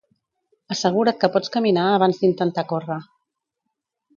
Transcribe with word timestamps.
Assegura't 0.75 1.19
que 1.23 1.29
pots 1.35 1.53
caminar 1.57 1.85
abans 1.99 2.23
d'intentar 2.23 2.67
córrer. 2.73 2.99